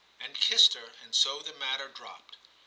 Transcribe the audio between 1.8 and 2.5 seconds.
dropped.